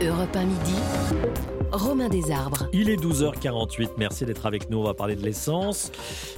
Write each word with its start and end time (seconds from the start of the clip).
Europe 0.00 0.36
1 0.36 0.44
midi. 0.44 0.74
Romain 1.72 2.08
Desarbres. 2.08 2.68
Il 2.72 2.88
est 2.88 2.96
12h48, 2.96 3.90
merci 3.98 4.24
d'être 4.24 4.46
avec 4.46 4.70
nous. 4.70 4.78
On 4.78 4.84
va 4.84 4.94
parler 4.94 5.16
de 5.16 5.22
l'essence, 5.22 5.90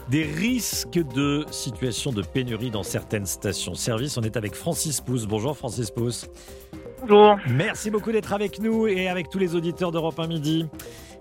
des 0.08 0.22
risques 0.22 0.98
de 1.14 1.44
situation 1.50 2.10
de 2.10 2.22
pénurie 2.22 2.70
dans 2.70 2.82
certaines 2.82 3.26
stations-service. 3.26 4.16
On 4.16 4.22
est 4.22 4.38
avec 4.38 4.54
Francis 4.54 5.02
Pousse. 5.02 5.26
Bonjour 5.26 5.56
Francis 5.56 5.90
Pousse. 5.90 6.26
Bonjour. 7.02 7.36
Merci 7.50 7.90
beaucoup 7.90 8.12
d'être 8.12 8.32
avec 8.32 8.60
nous 8.60 8.86
et 8.86 9.08
avec 9.08 9.28
tous 9.28 9.38
les 9.38 9.54
auditeurs 9.54 9.92
d'Europe 9.92 10.18
1 10.18 10.26
midi 10.26 10.66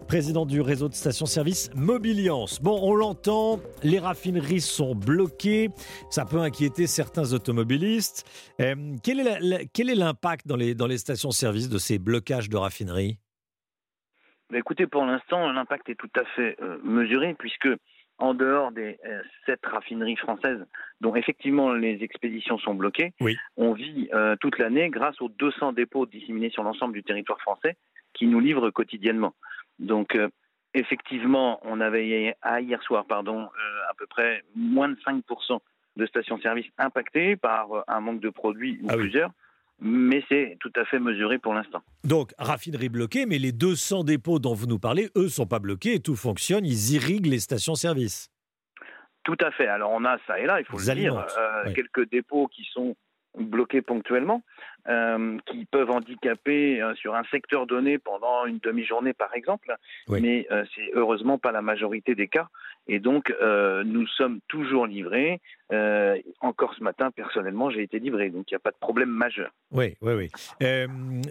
président 0.10 0.48
du 0.48 0.60
réseau 0.60 0.90
de 0.90 0.96
stations-service 0.96 1.70
Mobiliance. 1.76 2.60
Bon, 2.64 2.80
on 2.82 2.96
l'entend, 2.96 3.60
les 3.84 4.00
raffineries 4.00 4.60
sont 4.60 4.96
bloquées, 4.96 5.70
ça 6.10 6.26
peut 6.26 6.40
inquiéter 6.40 6.88
certains 6.88 7.32
automobilistes. 7.32 8.26
Euh, 8.60 8.74
quel 9.04 9.20
est 9.20 9.96
l'impact 9.96 10.48
dans 10.48 10.56
les, 10.56 10.74
dans 10.74 10.88
les 10.88 10.98
stations-service 10.98 11.70
de 11.70 11.78
ces 11.78 12.00
blocages 12.00 12.50
de 12.50 12.58
raffineries? 12.58 13.20
Bah, 14.50 14.58
Écoutez, 14.58 14.88
pour 14.88 15.06
l'instant, 15.06 15.52
l'impact 15.52 15.90
est 15.90 15.96
tout 15.96 16.10
à 16.20 16.26
fait 16.36 16.58
euh, 16.60 16.80
mesuré 16.84 17.36
puisque 17.38 17.70
en 18.18 18.34
dehors 18.34 18.72
des 18.72 18.98
euh, 19.06 19.22
sept 19.46 19.60
raffineries 19.64 20.18
françaises 20.18 20.66
dont 21.02 21.16
effectivement 21.16 21.72
les 21.72 22.02
expéditions 22.02 22.58
sont 22.58 22.74
bloquées, 22.74 23.14
on 23.58 23.74
vit 23.74 24.10
toute 24.42 24.58
l'année 24.58 24.90
grâce 24.90 25.22
aux 25.22 25.30
200 25.30 25.74
dépôts 25.74 26.08
disséminés 26.08 26.50
sur 26.50 26.64
l'ensemble 26.64 26.96
du 26.96 27.04
territoire 27.04 27.40
français 27.42 27.78
qui 28.14 28.26
nous 28.26 28.40
livrent 28.40 28.72
quotidiennement. 28.72 29.36
Donc, 29.80 30.16
euh, 30.16 30.30
effectivement, 30.74 31.60
on 31.64 31.82
avait 31.82 32.08
hier 32.08 32.84
soir, 32.84 33.06
pardon, 33.06 33.44
euh, 33.44 33.90
à 33.90 33.94
peu 33.98 34.06
près 34.08 34.44
moins 34.56 34.90
de 34.90 34.98
5% 35.06 35.60
de 35.96 36.06
stations-service 36.06 36.68
impactées 36.78 37.36
par 37.36 37.72
euh, 37.72 37.82
un 37.88 38.02
manque 38.02 38.22
de 38.22 38.30
produits 38.30 38.80
ou 38.84 38.88
ah 38.90 38.96
plusieurs. 38.96 39.32
Mais 39.82 40.24
c'est 40.28 40.58
tout 40.60 40.74
à 40.76 40.84
fait 40.84 41.00
mesuré 41.00 41.40
pour 41.40 41.54
l'instant. 41.54 41.82
Donc, 42.04 42.34
raffinerie 42.38 42.90
bloquée, 42.90 43.26
mais 43.26 43.38
les 43.38 43.54
200 43.54 44.04
dépôts 44.04 44.40
dont 44.40 44.54
vous 44.54 44.68
nous 44.68 44.80
parlez, 44.80 45.10
eux, 45.16 45.24
ne 45.24 45.28
sont 45.30 45.48
pas 45.48 45.60
bloqués 45.60 45.96
et 45.96 46.00
tout 46.02 46.18
fonctionne. 46.18 46.66
Ils 46.66 46.96
irriguent 46.96 47.28
les 47.28 47.40
stations-service. 47.40 48.30
Tout 49.24 49.38
à 49.40 49.52
fait. 49.52 49.68
Alors, 49.68 49.92
on 49.92 50.04
a 50.04 50.18
ça 50.28 50.38
et 50.40 50.46
là, 50.46 50.60
il 50.60 50.66
faut 50.66 50.78
le 50.78 50.96
dire, 50.96 51.26
quelques 51.74 52.10
dépôts 52.10 52.48
qui 52.48 52.66
sont 52.74 52.96
bloqués 53.46 53.82
ponctuellement, 53.82 54.44
euh, 54.88 55.38
qui 55.46 55.66
peuvent 55.66 55.92
handicaper 55.92 56.82
euh, 56.82 56.96
sur 56.96 57.14
un 57.14 57.24
secteur 57.30 57.68
donné 57.68 58.00
pendant 58.00 58.46
une 58.46 58.60
demi-journée 58.60 59.14
par 59.14 59.34
exemple, 59.36 59.76
mais 60.08 60.48
euh, 60.52 60.64
c'est 60.74 60.90
heureusement 60.94 61.38
pas 61.38 61.52
la 61.52 61.62
majorité 61.62 62.16
des 62.16 62.28
cas. 62.28 62.48
Et 62.88 63.00
donc 63.00 63.32
nous 63.86 64.08
sommes 64.08 64.40
toujours 64.48 64.88
livrés. 64.88 65.42
encore 66.42 66.74
ce 66.74 66.84
matin, 66.84 67.12
personnellement, 67.12 67.70
j'ai 67.70 67.84
été 67.84 68.00
livré, 68.00 68.32
donc 68.32 68.50
il 68.50 68.54
n'y 68.54 68.56
a 68.56 68.60
pas 68.60 68.72
de 68.72 68.78
problème 68.80 69.10
majeur. 69.10 69.52
Oui, 69.72 69.96
oui, 70.02 70.14
oui. 70.14 70.32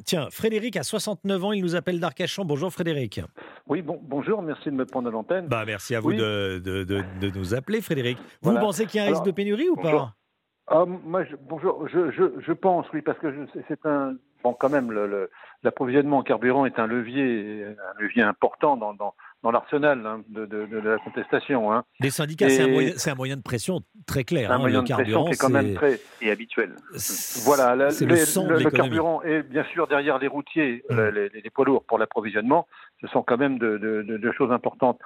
tiens, 0.04 0.28
Frédéric 0.30 0.76
a 0.76 0.84
69 0.84 1.44
ans, 1.44 1.52
il 1.52 1.62
nous 1.62 1.74
appelle 1.74 1.98
d'Arcachon. 1.98 2.44
Bonjour 2.44 2.72
Frédéric. 2.72 3.20
Oui, 3.66 3.82
bon, 3.82 3.98
bonjour, 4.00 4.40
merci 4.40 4.66
de 4.66 4.74
me 4.76 4.86
prendre 4.86 5.08
à 5.08 5.10
l'antenne. 5.10 5.48
Bah, 5.48 5.64
merci 5.66 5.96
à 5.96 6.00
vous 6.00 6.12
de, 6.12 6.60
de, 6.64 6.84
de, 6.84 7.30
nous 7.36 7.54
appeler, 7.54 7.80
Frédéric. 7.80 8.18
Vous 8.42 8.54
pensez 8.54 8.86
qu'il 8.86 9.00
y 9.00 9.02
a 9.02 9.06
un 9.06 9.10
risque 9.10 9.24
de 9.24 9.32
pénurie 9.32 9.68
ou 9.68 9.76
pas? 9.76 10.14
Ah, 10.70 10.84
moi, 10.86 11.24
je, 11.24 11.36
bonjour. 11.40 11.88
Je, 11.88 12.10
je, 12.10 12.40
je, 12.40 12.52
pense, 12.52 12.86
oui, 12.92 13.02
parce 13.02 13.18
que 13.18 13.46
c'est 13.68 13.86
un 13.86 14.14
bon, 14.42 14.52
quand 14.52 14.68
même, 14.68 14.92
l'approvisionnement 15.62 16.16
le, 16.16 16.20
en 16.20 16.24
carburant 16.24 16.66
est 16.66 16.78
un 16.78 16.86
levier, 16.86 17.64
un 17.64 18.02
levier 18.02 18.22
important 18.22 18.76
dans, 18.76 18.94
dans, 18.94 19.14
dans 19.42 19.50
l'arsenal 19.50 20.04
hein, 20.06 20.22
de, 20.28 20.46
de, 20.46 20.66
de, 20.66 20.78
la 20.78 20.98
contestation. 20.98 21.72
Hein. 21.72 21.84
Les 22.00 22.10
syndicats, 22.10 22.48
c'est 22.50 22.62
un, 22.62 23.12
un, 23.12 23.14
moyen 23.14 23.36
de 23.36 23.42
pression 23.42 23.80
très 24.06 24.24
clair. 24.24 24.50
Un 24.50 24.56
hein, 24.56 24.58
moyen 24.58 24.82
de 24.82 24.92
pression 24.92 25.24
qui 25.24 25.32
est 25.32 25.40
quand 25.40 25.50
même 25.50 25.74
très 25.74 26.00
et 26.20 26.30
habituel. 26.30 26.76
Voilà, 27.44 27.74
le, 27.76 27.86
le, 27.86 28.70
carburant 28.70 29.22
est 29.22 29.42
bien 29.42 29.64
sûr 29.72 29.86
derrière 29.86 30.18
les 30.18 30.28
routiers, 30.28 30.84
mmh. 30.90 31.00
les, 31.00 31.28
les, 31.28 31.50
poids 31.50 31.64
lourds 31.64 31.84
pour 31.84 31.98
l'approvisionnement. 31.98 32.66
Ce 33.00 33.06
sont 33.08 33.22
quand 33.22 33.38
même 33.38 33.58
de, 33.58 34.32
choses 34.36 34.52
importantes. 34.52 35.00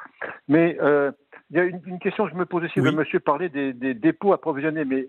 Mais 0.48 0.78
euh, 0.80 1.12
il 1.52 1.58
y 1.58 1.60
a 1.60 1.64
une, 1.64 1.98
question 1.98 2.24
que 2.24 2.30
je 2.30 2.36
me 2.36 2.46
pose 2.46 2.64
aussi. 2.64 2.80
Le 2.80 2.92
monsieur 2.92 3.20
parlait 3.20 3.50
des, 3.50 3.74
dépôts 3.92 4.32
approvisionnés, 4.32 4.86
mais 4.86 5.06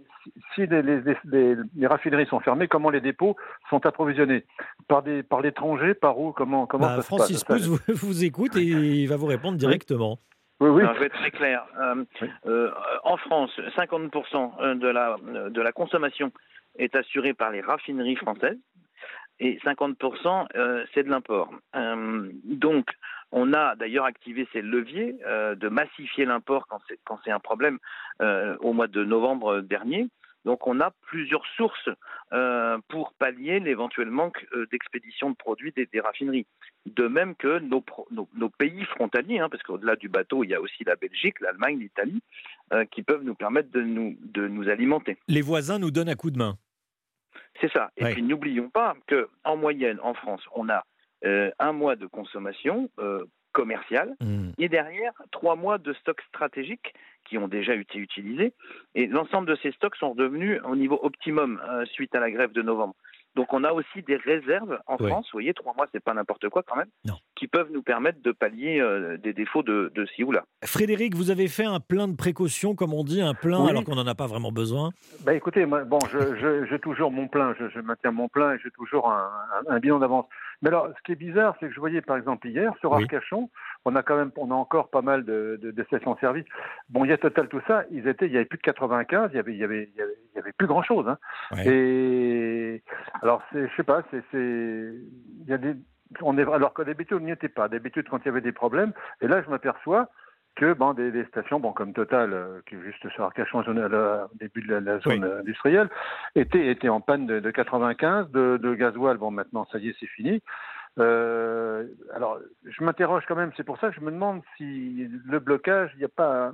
si 0.54 0.68
les, 0.68 1.88
raffineries 1.88 2.26
sont 2.26 2.42
fermées, 2.42 2.68
comment 2.68 2.90
les 2.90 3.00
dépôts 3.00 3.38
sont 3.70 3.86
approvisionnés? 3.86 4.44
Par 4.90 5.04
des 5.04 5.24
par 5.24 5.40
l'étranger, 5.40 5.94
par 5.94 6.20
où 6.20 6.34
Comment 6.34 6.66
comment 6.68 6.98
bah, 6.98 7.02
Francis 7.02 7.46
Pousse 7.46 7.66
vous, 7.66 7.80
vous, 7.94 8.26
écoute 8.26 8.58
et 8.58 8.64
il 8.64 9.08
va 9.08 9.16
vous 9.16 9.26
répondre 9.26 9.58
directement. 9.58 10.20
Oui, 10.60 10.70
oui. 10.70 10.84
je 10.94 11.00
vais 11.00 11.06
être 11.06 11.16
très 11.16 11.32
clair. 11.32 11.64
Euh, 11.80 12.04
euh, 12.46 12.72
en 13.06 13.16
France, 13.16 13.58
50% 13.78 14.80
de 14.80 14.88
la 14.88 15.16
de 15.50 15.62
la 15.62 15.72
consommation 15.72 16.34
est 16.78 16.94
assurée 16.94 17.34
par 17.34 17.52
les 17.52 17.62
raffineries 17.62 18.18
françaises 18.18 18.58
et 19.40 19.60
50% 19.64 20.48
euh, 20.56 20.86
c'est 20.94 21.04
de 21.04 21.10
l'import. 21.10 21.50
Euh, 21.76 22.30
donc 22.44 22.88
on 23.34 23.54
a 23.54 23.76
d'ailleurs 23.76 24.06
activé 24.06 24.48
ces 24.54 24.62
leviers 24.62 25.18
euh, 25.26 25.56
de 25.56 25.68
massifier 25.68 26.26
l'import 26.26 26.68
quand 26.68 27.20
c'est 27.26 27.32
un 27.32 27.40
problème 27.40 27.80
au 28.20 28.74
mois 28.74 28.88
de 28.88 29.04
novembre 29.04 29.62
dernier. 29.62 30.08
Donc 30.46 30.68
on 30.68 30.80
a 30.82 30.92
plusieurs 31.08 31.46
sources 31.58 31.90
pour 32.90 33.14
pallier 33.14 33.60
l'éventuel 33.60 34.10
manque 34.10 34.46
d'expédition 34.72 35.30
de 35.32 35.36
produits 35.36 35.72
des, 35.72 36.00
raffineries. 36.00 36.46
De 36.86 37.08
même 37.08 37.36
que 37.36 37.60
nos, 37.60 37.84
nos, 38.12 38.50
pays 38.50 38.84
frontaliers, 38.86 39.40
hein, 39.40 39.50
parce 39.50 39.64
qu'au-delà 39.64 39.96
du 39.96 40.10
bateau, 40.10 40.44
il 40.44 40.50
y 40.50 40.54
a 40.54 40.62
aussi 40.62 40.84
la 40.84 40.96
Belgique, 40.96 41.40
l'Allemagne, 41.40 41.80
l'Italie, 41.80 42.22
qui 42.92 43.04
peuvent 43.04 43.24
nous 43.24 43.36
permettre 43.36 43.72
de 43.72 43.82
nous, 43.82 44.18
de 44.22 44.48
nous 44.48 44.70
alimenter. 44.70 45.18
Les 45.28 45.42
voisins 45.42 45.80
nous 45.80 45.92
donnent 45.92 46.10
un 46.10 46.16
coup 46.16 46.32
de 46.32 46.38
main. 46.38 46.58
C'est 47.62 47.72
ça. 47.72 47.92
Et 47.98 48.06
puis 48.06 48.22
n'oublions 48.22 48.70
pas 48.70 48.96
qu'en 49.08 49.58
moyenne, 49.58 50.00
en 50.02 50.14
France, 50.14 50.42
on 50.54 50.70
a 50.70 50.84
euh, 51.26 51.52
un 51.60 51.72
mois 51.72 51.96
de 51.96 52.06
consommation 52.06 52.90
euh, 53.00 53.24
commerciale 53.54 54.16
mmh. 54.20 54.50
et 54.58 54.68
derrière 54.68 55.14
trois 55.32 55.56
mois 55.56 55.78
de 55.78 55.94
stocks 55.94 56.22
stratégiques 56.28 56.94
qui 57.26 57.38
ont 57.38 57.48
déjà 57.48 57.76
été 57.76 58.00
utilisés. 58.00 58.54
Et 58.96 59.08
l'ensemble 59.08 59.48
de 59.48 59.56
ces 59.56 59.72
stocks 59.72 59.96
sont 59.96 60.12
redevenus 60.12 60.60
au 60.66 60.76
niveau 60.76 61.00
optimum 61.02 61.62
euh, 61.70 61.86
suite 61.86 62.14
à 62.16 62.20
la 62.20 62.32
grève 62.32 62.52
de 62.52 62.62
novembre. 62.62 62.96
Donc 63.36 63.54
on 63.54 63.64
a 63.64 63.72
aussi 63.72 64.02
des 64.04 64.16
réserves 64.16 64.80
en 64.88 64.98
France, 64.98 65.26
vous 65.32 65.38
voyez, 65.38 65.54
trois 65.54 65.74
mois, 65.76 65.88
c'est 65.92 66.04
pas 66.04 66.14
n'importe 66.14 66.50
quoi 66.50 66.64
quand 66.64 66.76
même, 66.76 66.90
qui 67.36 67.48
peuvent 67.48 67.72
nous 67.72 67.82
permettre 67.82 68.22
de 68.22 68.32
pallier 68.32 68.80
euh, 68.80 69.18
des 69.18 69.34
défauts 69.34 69.64
de, 69.64 69.92
de 69.94 70.06
ci 70.06 70.24
ou 70.24 70.32
là. 70.32 70.44
Frédéric, 70.64 71.16
vous 71.16 71.32
avez 71.32 71.48
fait 71.48 71.66
un 71.66 71.80
plein 71.80 72.08
de 72.08 72.16
précautions, 72.16 72.76
comme 72.76 72.94
on 72.94 73.04
dit, 73.04 73.22
un 73.22 73.34
plein 73.34 73.66
alors 73.66 73.84
qu'on 73.84 73.96
n'en 73.96 74.08
a 74.08 74.16
pas 74.16 74.28
vraiment 74.28 74.52
besoin 74.52 74.92
bah 75.22 75.34
Écoutez, 75.34 75.66
moi, 75.66 75.84
bon, 75.84 76.00
j'ai 76.10 76.80
toujours 76.80 77.12
mon 77.12 77.28
plein, 77.28 77.56
je, 77.60 77.80
maintiens 77.80 78.12
mon 78.12 78.28
plein 78.30 78.54
et 78.54 78.60
j'ai 78.64 78.72
toujours 78.72 79.12
un, 79.12 79.30
un, 79.68 79.80
bilan 79.80 80.00
d'avance. 80.00 80.26
Mais 80.62 80.70
alors, 80.70 80.88
ce 80.98 81.04
qui 81.04 81.12
est 81.12 81.16
bizarre, 81.16 81.56
c'est 81.60 81.68
que 81.68 81.74
je 81.74 81.80
voyais 81.80 82.02
par 82.02 82.18
exemple 82.18 82.48
hier 82.48 82.74
sur 82.80 82.94
Arcachon, 82.94 83.50
on 83.86 83.96
a 83.96 84.04
quand 84.04 84.16
même, 84.16 84.32
on 84.38 84.52
a 84.52 84.56
encore 84.56 84.90
pas 84.90 85.02
mal 85.02 85.26
de, 85.26 85.60
de, 85.62 85.84
stations-service. 85.84 86.46
Bon, 86.90 87.04
il 87.04 87.10
y 87.10 87.14
a 87.14 87.18
Total, 87.18 87.48
tout 87.48 87.62
ça, 87.68 87.84
ils 87.92 88.08
étaient, 88.08 88.28
il 88.28 88.34
y 88.34 88.38
avait 88.38 88.46
plus 88.46 88.58
de 88.58 88.64
95, 88.64 89.32
il 89.34 89.36
y 89.36 89.40
avait, 89.40 89.54
il 89.54 89.60
y 89.60 89.64
avait, 89.64 89.90
il 89.94 90.00
y 90.38 90.40
avait, 90.40 90.52
plus 90.58 90.68
grand 90.68 90.84
chose. 90.84 91.06
Hein. 91.08 91.18
Et 91.66 92.82
alors, 93.24 93.42
c'est, 93.54 93.70
je 93.70 93.76
sais 93.78 93.84
pas, 93.84 94.04
c'est, 94.12 94.22
il 94.34 95.48
y 95.48 95.54
a 95.54 95.58
des, 95.58 95.76
on 96.22 96.38
est, 96.38 96.42
alors 96.42 96.74
qu'à 96.74 96.84
d'habitude, 96.84 97.18
on 97.22 97.26
n'y 97.26 97.32
était 97.32 97.48
pas. 97.48 97.70
D'habitude, 97.70 98.08
quand 98.10 98.20
il 98.20 98.26
y 98.26 98.28
avait 98.28 98.42
des 98.42 98.52
problèmes, 98.52 98.92
et 99.22 99.28
là, 99.30 99.42
je 99.42 99.50
m'aperçois 99.50 100.10
que 100.58 100.74
bon, 100.74 100.94
des, 100.94 101.24
stations, 101.26 101.62
bon, 101.62 101.72
comme 101.72 101.94
Total, 101.94 102.34
euh, 102.34 102.60
qui 102.68 102.76
est 102.76 102.82
juste 102.82 103.08
sur 103.10 103.24
Arcachon, 103.24 103.60
au 103.60 104.38
début 104.40 104.62
de 104.62 104.76
la, 104.76 105.00
zone 105.00 105.24
industrielle, 105.24 105.90
étaient, 106.36 106.68
étaient 106.68 106.90
en 106.90 107.00
panne 107.00 107.26
de, 107.26 107.40
de 107.40 107.50
95, 107.50 108.30
de, 108.32 108.58
de 108.58 108.76
gasoil, 108.76 109.18
bon, 109.18 109.32
maintenant, 109.32 109.66
ça 109.72 109.78
y 109.78 109.88
est, 109.88 109.96
c'est 110.02 110.08
fini. 110.08 110.44
Euh, 111.00 111.86
alors, 112.14 112.38
je 112.66 112.84
m'interroge 112.84 113.24
quand 113.28 113.36
même, 113.36 113.52
c'est 113.58 113.64
pour 113.64 113.80
ça 113.80 113.90
que 113.90 113.96
je 113.96 114.02
me 114.02 114.12
demande 114.12 114.42
si 114.58 115.08
le 115.26 115.40
blocage, 115.40 115.90
il 115.96 116.00
n'y 116.00 116.06
a 116.06 116.10
pas 116.10 116.54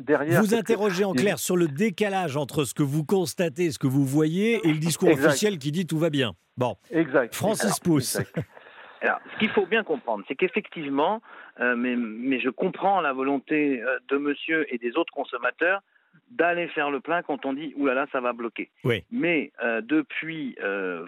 derrière. 0.00 0.42
Vous 0.42 0.54
interrogez 0.54 1.04
en 1.04 1.14
clair 1.14 1.38
sur 1.38 1.56
le 1.56 1.68
décalage 1.68 2.36
entre 2.36 2.64
ce 2.64 2.74
que 2.74 2.82
vous 2.82 3.04
constatez, 3.04 3.70
ce 3.70 3.78
que 3.78 3.86
vous 3.86 4.04
voyez, 4.04 4.60
et 4.66 4.72
le 4.72 4.78
discours 4.78 5.10
officiel 5.10 5.58
qui 5.58 5.72
dit 5.72 5.86
tout 5.86 5.98
va 5.98 6.10
bien. 6.10 6.32
Bon. 6.56 6.76
Exact. 6.90 7.34
Francis 7.34 7.80
Pousse. 7.80 8.18
Alors, 9.00 9.20
ce 9.32 9.38
qu'il 9.38 9.50
faut 9.50 9.66
bien 9.66 9.84
comprendre, 9.84 10.24
c'est 10.26 10.34
qu'effectivement, 10.34 11.22
euh, 11.60 11.76
mais, 11.76 11.94
mais, 11.96 12.40
je 12.40 12.50
comprends 12.50 13.00
la 13.00 13.12
volonté 13.12 13.80
euh, 13.80 13.98
de 14.08 14.16
monsieur 14.16 14.72
et 14.72 14.78
des 14.78 14.96
autres 14.96 15.12
consommateurs 15.12 15.82
d'aller 16.30 16.68
faire 16.68 16.90
le 16.90 17.00
plein 17.00 17.22
quand 17.22 17.46
on 17.46 17.52
dit 17.52 17.72
oulala, 17.76 18.06
ça 18.12 18.20
va 18.20 18.32
bloquer. 18.32 18.70
Oui. 18.84 19.04
Mais 19.10 19.52
euh, 19.62 19.80
depuis 19.80 20.56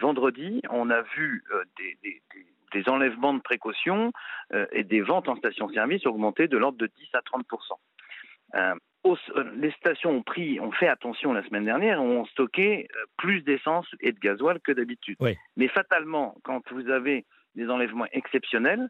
vendredi, 0.01 0.63
on 0.71 0.89
a 0.89 1.03
vu 1.03 1.45
des, 1.77 1.99
des, 2.03 2.23
des 2.33 2.47
enlèvements 2.89 3.35
de 3.35 3.41
précautions 3.41 4.13
euh, 4.53 4.67
et 4.73 4.85
des 4.85 5.01
ventes 5.01 5.29
en 5.29 5.37
station-service 5.37 6.07
augmenter 6.07 6.49
de 6.49 6.57
l'ordre 6.57 6.79
de 6.79 6.87
10 6.87 7.09
à 7.15 7.21
30% 7.21 7.45
euh, 8.57 8.75
euh, 9.07 9.45
les 9.57 9.71
stations 9.73 10.11
ont 10.11 10.23
pris, 10.23 10.61
ont 10.61 10.73
fait 10.73 10.89
attention 10.89 11.33
la 11.33 11.43
semaine 11.45 11.65
dernière, 11.65 12.03
ont 12.03 12.27
stocké 12.27 12.89
plus 13.17 13.43
d'essence 13.43 13.87
et 14.01 14.13
de 14.13 14.19
gasoil 14.19 14.61
que 14.61 14.73
d'habitude. 14.73 15.17
Mais 15.57 15.69
fatalement, 15.69 16.35
quand 16.43 16.61
vous 16.73 16.91
avez 16.91 17.25
des 17.55 17.69
enlèvements 17.71 18.07
exceptionnels, 18.13 18.89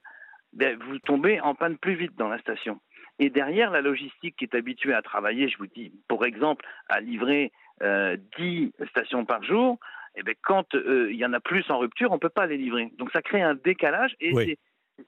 ben, 0.53 0.77
vous 0.79 0.99
tombez 0.99 1.41
en 1.41 1.55
panne 1.55 1.79
plus 1.79 1.95
vite 1.95 2.17
dans 2.17 2.29
la 2.29 2.41
station. 2.41 2.81
Et 3.21 3.31
derrière, 3.31 3.71
la 3.71 3.83
logistique 3.83 4.35
qui 4.37 4.45
est 4.45 4.55
habituée 4.57 4.95
à 4.95 5.03
travailler, 5.03 5.49
je 5.49 5.59
vous 5.59 5.69
dis, 5.69 5.93
pour 6.09 6.25
exemple, 6.25 6.67
à 6.89 7.01
livrer 7.01 7.53
10 7.81 8.73
stations 8.89 9.25
par 9.25 9.45
jour, 9.45 9.79
eh 10.17 10.23
ben, 10.23 10.35
quand 10.43 10.67
il 10.75 11.17
y 11.17 11.25
en 11.25 11.33
a 11.33 11.41
plus 11.41 11.71
en 11.71 11.79
rupture, 11.79 12.11
on 12.11 12.15
ne 12.15 12.21
peut 12.21 12.29
pas 12.29 12.47
les 12.47 12.57
livrer. 12.57 12.91
Donc 12.99 13.11
ça 13.13 13.23
crée 13.23 13.43
un 13.43 13.55
décalage 13.55 14.15
et 14.21 14.59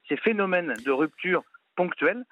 ces 0.09 0.17
phénomènes 0.17 0.75
de 0.85 0.91
rupture 0.91 1.43
ponctuels 1.77 2.25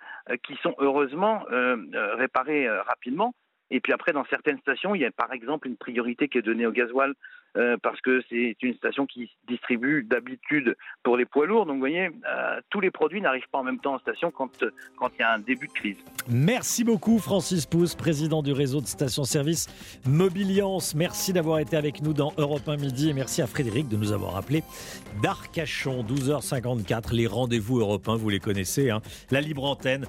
qui 0.44 0.56
sont 0.62 0.74
heureusement 0.78 1.44
réparés 1.48 2.68
rapidement. 2.68 3.34
Et 3.70 3.80
puis 3.80 3.92
après, 3.92 4.12
dans 4.12 4.24
certaines 4.26 4.58
stations, 4.58 4.94
il 4.94 5.02
y 5.02 5.04
a 5.04 5.10
par 5.10 5.32
exemple 5.32 5.68
une 5.68 5.76
priorité 5.76 6.28
qui 6.28 6.38
est 6.38 6.42
donnée 6.42 6.66
au 6.66 6.72
gasoil 6.72 7.14
euh, 7.56 7.76
parce 7.82 8.00
que 8.00 8.22
c'est 8.28 8.56
une 8.62 8.74
station 8.74 9.06
qui 9.06 9.30
distribue 9.48 10.04
d'habitude 10.04 10.76
pour 11.02 11.16
les 11.16 11.24
poids 11.24 11.46
lourds. 11.46 11.66
Donc 11.66 11.74
vous 11.74 11.80
voyez, 11.80 12.08
euh, 12.28 12.60
tous 12.70 12.80
les 12.80 12.90
produits 12.90 13.20
n'arrivent 13.20 13.48
pas 13.50 13.58
en 13.58 13.64
même 13.64 13.78
temps 13.78 13.94
en 13.94 13.98
station 13.98 14.30
quand 14.30 14.64
quand 14.96 15.10
il 15.18 15.20
y 15.20 15.22
a 15.22 15.32
un 15.32 15.38
début 15.38 15.66
de 15.66 15.72
crise. 15.72 15.96
Merci 16.28 16.84
beaucoup 16.84 17.18
Francis 17.18 17.66
Pousse, 17.66 17.94
président 17.94 18.42
du 18.42 18.52
réseau 18.52 18.80
de 18.80 18.86
stations-service 18.86 19.68
Mobiliance. 20.06 20.94
Merci 20.94 21.32
d'avoir 21.32 21.58
été 21.58 21.76
avec 21.76 22.02
nous 22.02 22.12
dans 22.12 22.32
Europe 22.38 22.68
1 22.68 22.76
Midi 22.76 23.10
et 23.10 23.12
merci 23.12 23.42
à 23.42 23.46
Frédéric 23.46 23.88
de 23.88 23.96
nous 23.96 24.12
avoir 24.12 24.36
appelé 24.36 24.62
d'Arcachon, 25.22 26.02
12h54. 26.04 27.14
Les 27.14 27.26
rendez-vous 27.26 27.80
européens, 27.80 28.16
vous 28.16 28.28
les 28.28 28.40
connaissez, 28.40 28.90
hein. 28.90 29.00
la 29.30 29.40
libre 29.40 29.64
antenne 29.64 30.06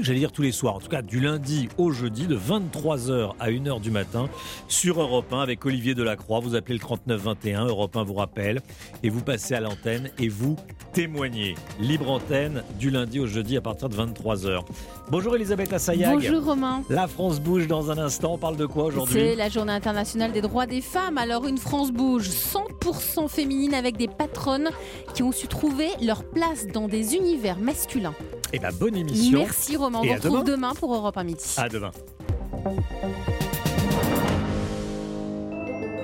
j'allais 0.00 0.18
dire 0.18 0.32
tous 0.32 0.42
les 0.42 0.52
soirs, 0.52 0.76
en 0.76 0.80
tout 0.80 0.88
cas 0.88 1.02
du 1.02 1.20
lundi 1.20 1.68
au 1.78 1.90
jeudi, 1.90 2.26
de 2.26 2.36
23h 2.36 3.32
à 3.38 3.50
1h 3.50 3.80
du 3.80 3.90
matin, 3.90 4.28
sur 4.68 5.00
Europe 5.00 5.32
1 5.32 5.40
avec 5.40 5.64
Olivier 5.64 5.94
Delacroix. 5.94 6.40
Vous 6.40 6.54
appelez 6.54 6.74
le 6.74 6.80
3921, 6.80 7.66
Europe 7.66 7.96
1 7.96 8.02
vous 8.04 8.14
rappelle, 8.14 8.60
et 9.02 9.10
vous 9.10 9.22
passez 9.22 9.54
à 9.54 9.60
l'antenne 9.60 10.10
et 10.18 10.28
vous 10.28 10.56
témoignez. 10.92 11.54
Libre 11.80 12.10
antenne 12.10 12.62
du 12.78 12.90
lundi 12.90 13.20
au 13.20 13.26
jeudi 13.26 13.56
à 13.56 13.60
partir 13.60 13.88
de 13.88 13.96
23h. 13.96 14.62
Bonjour 15.10 15.34
Elisabeth 15.36 15.72
Assayag. 15.72 16.14
Bonjour 16.14 16.44
Romain. 16.44 16.82
La 16.88 17.08
France 17.08 17.40
bouge 17.40 17.66
dans 17.66 17.90
un 17.90 17.98
instant. 17.98 18.34
On 18.34 18.38
parle 18.38 18.56
de 18.56 18.66
quoi 18.66 18.84
aujourd'hui? 18.84 19.14
C'est 19.14 19.34
la 19.34 19.48
journée 19.48 19.72
internationale 19.72 20.32
des 20.32 20.40
droits 20.40 20.66
des 20.66 20.80
femmes. 20.80 21.18
Alors 21.18 21.46
une 21.46 21.58
France 21.58 21.90
bouge 21.90 22.28
100% 22.28 23.28
féminine 23.28 23.74
avec 23.74 23.96
des 23.96 24.08
patronnes 24.08 24.70
qui 25.14 25.22
ont 25.22 25.32
su 25.32 25.48
trouver 25.48 25.88
leur 26.00 26.24
place 26.24 26.66
dans 26.68 26.88
des 26.88 27.16
univers 27.16 27.58
masculins. 27.58 28.14
Eh 28.56 28.60
ben 28.60 28.70
bonne 28.72 28.94
émission. 28.94 29.40
Merci 29.40 29.76
Romain. 29.76 29.98
On 30.00 30.06
vous 30.06 30.12
retrouve 30.14 30.44
demain. 30.44 30.74
pour 30.74 30.94
Europe 30.94 31.16
1 31.18 31.24
Midi. 31.24 31.54
À 31.56 31.68
demain. 31.68 31.90